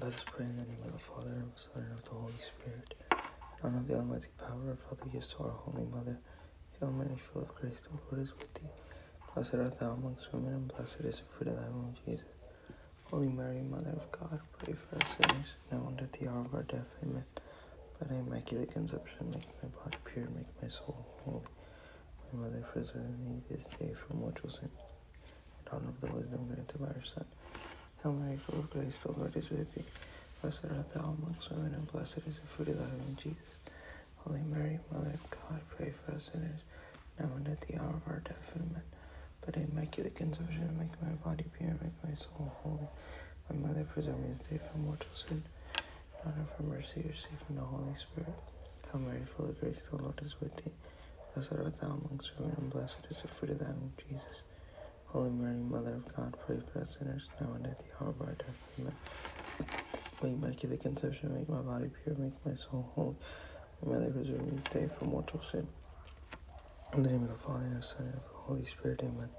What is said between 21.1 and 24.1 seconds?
holy. My Mother, preserve me this day